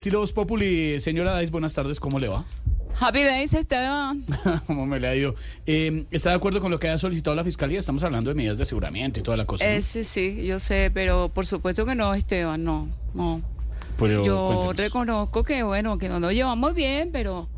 [0.00, 2.44] Estilos Populi, señora Dais, buenas tardes, ¿cómo le va?
[3.00, 4.24] Happy Days, Esteban.
[4.68, 5.34] ¿Cómo me le ha ido?
[5.66, 7.80] Eh, ¿Está de acuerdo con lo que ha solicitado la Fiscalía?
[7.80, 9.64] Estamos hablando de medidas de aseguramiento y toda la cosa.
[9.64, 9.70] ¿no?
[9.72, 13.42] Eh, sí, sí, yo sé, pero por supuesto que no, Esteban, no, no.
[13.98, 14.76] Pero yo cuéntenos.
[14.76, 17.48] reconozco que, bueno, que no nos llevamos bien, pero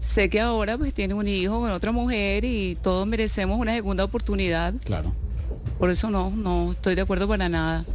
[0.00, 4.04] sé que ahora pues tiene un hijo con otra mujer y todos merecemos una segunda
[4.04, 4.74] oportunidad.
[4.84, 5.14] Claro.
[5.78, 7.86] Por eso no, no estoy de acuerdo para nada.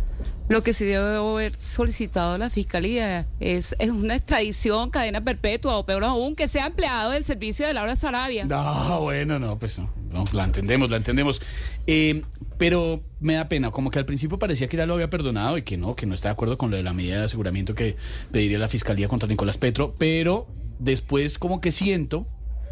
[0.47, 5.85] Lo que sí debe haber solicitado la fiscalía es, es una extradición, cadena perpetua o
[5.85, 8.45] peor aún, que sea empleado del servicio de Laura Sarabia.
[8.45, 11.41] No, bueno, no, pues no, no, la entendemos, la entendemos.
[11.87, 12.21] Eh,
[12.59, 15.63] pero me da pena, como que al principio parecía que ya lo había perdonado y
[15.63, 17.97] que no, que no está de acuerdo con lo de la medida de aseguramiento que
[18.31, 20.47] pediría la Fiscalía contra Nicolás Petro, pero
[20.79, 22.27] después como que siento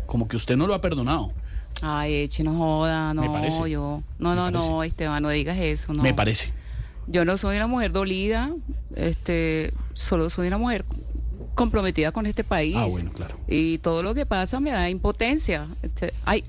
[0.06, 1.34] como que usted no lo ha perdonado,
[1.82, 3.70] Ay, eche, no joda, Me no, parece.
[3.70, 4.04] yo.
[4.20, 4.84] No, Me no, no.
[4.84, 6.04] Esteban, no digas eso, no.
[6.04, 6.54] me parece.
[7.08, 8.52] Yo no soy una mujer dolida,
[8.96, 10.86] este, solo soy una mujer
[11.56, 12.76] comprometida con este país.
[12.78, 13.36] Ah, bueno, claro.
[13.48, 15.68] Y todo lo que pasa me da impotencia.
[15.82, 16.44] Este, ay,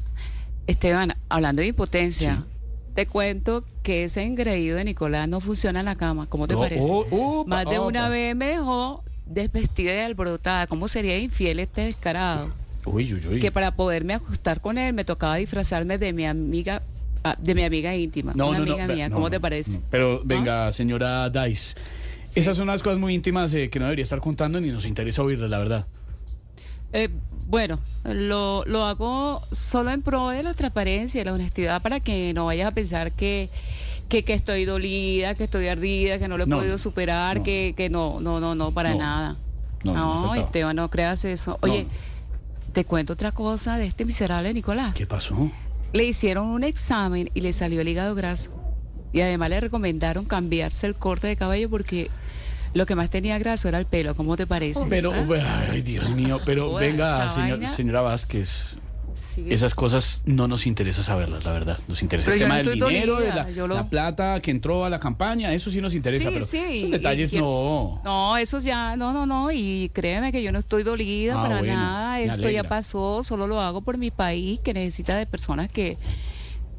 [0.67, 2.93] Esteban, hablando de impotencia, Sí.
[2.95, 6.27] te cuento que ese engreído de Nicolás no funciona en la cama.
[6.29, 6.89] ¿Cómo te No, parece?
[6.91, 10.67] oh, Más de una vez me dejó desvestida y alborotada.
[10.67, 12.51] ¿Cómo sería infiel este descarado?
[12.87, 13.41] Uy, uy, uy.
[13.41, 16.83] que para poderme acostar con él me tocaba disfrazarme de mi amiga
[17.25, 19.31] ah, de mi amiga íntima, No, una no, no, amiga ve- mía, no, ¿cómo no,
[19.31, 19.79] te parece?
[19.79, 19.85] no.
[19.91, 21.75] Pero venga, señora Dice.
[22.27, 22.41] Sí.
[22.41, 25.23] Esas son unas cosas muy íntimas eh, que no debería estar contando ni nos interesa
[25.23, 25.87] oírlas, la verdad.
[26.93, 27.09] Eh,
[27.47, 32.33] bueno, lo, lo hago solo en pro de la transparencia y la honestidad para que
[32.35, 33.51] no vayas a pensar que,
[34.09, 37.39] que, que estoy dolida, que estoy ardida, que no lo he No, podido no, superar,
[37.39, 37.43] no.
[37.43, 39.37] que, que no, no, no, no, para No, nada.
[39.85, 40.35] no, no No.
[40.35, 41.53] Esteban, no creas eso.
[41.53, 41.91] No, Oye, no.
[42.73, 44.95] te cuento otra cosa de este miserable Nicolás.
[44.95, 45.51] ¿Qué pasó?
[45.95, 48.51] Le hicieron un examen y le salió el hígado graso.
[49.13, 52.11] Y además le recomendaron cambiarse el corte de cabello porque
[52.75, 54.17] lo que más tenía graso era el pelo.
[54.17, 54.87] ¿Cómo te parece?
[54.91, 55.69] Pero, ¿Ah?
[55.71, 58.77] ay, Dios mío, pero venga, señor- señora Vázquez,
[59.15, 59.47] Sí.
[59.51, 61.79] esas cosas no nos interesa saberlas, la verdad.
[61.89, 64.51] Nos interesa Pero el tema no del dinero, de la, yo lo- la plata que
[64.51, 68.01] entró a la campaña, eso sí nos interesa, Sí, pero sí, esos detalles y- no.
[68.05, 71.59] No, eso ya, no, no, no, y créeme que yo no estoy dolida Ah, para
[71.59, 75.69] bueno, nada, esto ya pasó, solo lo hago por mi país que necesita de personas
[75.69, 75.97] que,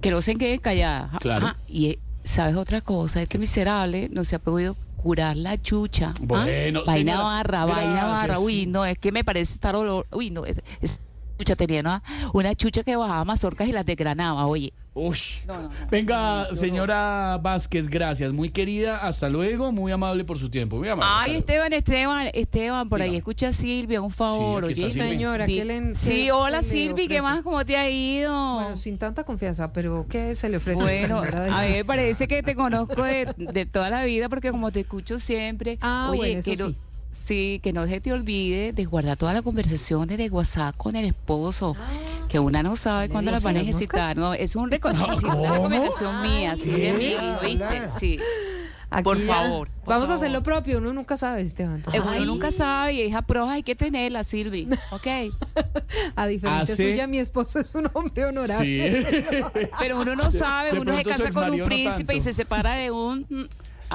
[0.02, 1.12] que no se queden calladas.
[1.20, 1.48] Claro.
[1.48, 6.14] Ajá, y sabes otra cosa, este miserable no se ha podido curar la chucha.
[6.16, 6.20] ¿ah?
[6.22, 8.12] Bueno, vaina señora, barra, vaina gracias.
[8.12, 11.02] barra, uy, no, es que me parece estar olor, uy, no, es, es-
[11.38, 12.02] chucha tenía una,
[12.34, 14.74] una chucha que bajaba mazorcas y las desgranaba, oye.
[14.98, 15.18] Uy.
[15.46, 15.70] No, no, no.
[15.92, 18.32] Venga, No, no, señora Vázquez, gracias.
[18.32, 20.78] Muy querida, hasta luego, muy amable por su tiempo.
[20.78, 21.34] Muy amable.
[21.34, 21.36] Ay.
[21.40, 24.92] Esteban, Esteban, Esteban, por ahí escucha a Silvia, un favor, está oye.
[24.94, 25.10] Silvia.
[25.10, 27.44] Señora, ¿qué le Sí, qué hola se le Silvi, ¿qué más?
[27.44, 28.54] ¿Cómo te ha ido?
[28.54, 30.82] Bueno, sin tanta confianza, pero ¿qué se le ofrece?
[30.82, 34.72] Bueno, a mí me parece que te conozco de, de toda la vida porque como
[34.72, 36.76] te escucho siempre, Ah, oye, bueno, no, sí.
[37.16, 41.06] Sí, que no se te olvide de guardar todas las conversaciones de WhatsApp con el
[41.06, 41.76] esposo,
[42.30, 45.42] que una no sabe ¿Le cuándo las va a necesitar, no, es un reconocimiento, ¿Cómo?
[45.44, 47.88] una recomendación mía, sí, de mí, ¿oíste?
[47.90, 48.20] Sí.
[48.92, 51.84] Aquí por ya- favor, por Vamos a hacer lo propio, uno nunca sabe, Esteban.
[51.92, 55.08] Eh, Uno nunca sabe y hija proja hay que tenerla, Silvi, ¿ok?
[56.16, 59.06] A diferencia Hace- suya, mi esposo es un hombre honorable.
[59.10, 59.68] Sí.
[59.80, 62.76] Pero uno no sabe, de uno se casa con un no príncipe y se separa
[62.76, 63.44] de un mm,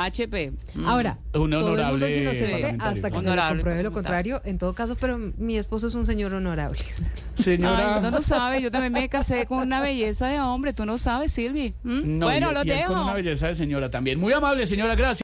[0.05, 0.53] HP.
[0.75, 0.87] Mm.
[0.87, 3.93] Ahora, Un todo el mundo honorable es inocente hasta que se le Honorable compruebe lo
[3.93, 4.43] contrario.
[4.45, 6.81] En todo caso, pero mi esposo es un señor honorable.
[7.35, 7.95] Señora.
[7.95, 10.99] Ay, uno no sabe, yo también me casé con una belleza de hombre, tú no
[10.99, 11.75] sabes, Silvi.
[11.85, 12.19] ¿Mm?
[12.19, 12.93] No, bueno, y- lo y él dejo.
[12.93, 14.19] Con una belleza de señora también.
[14.21, 15.19] Muy amable, señora, gracias.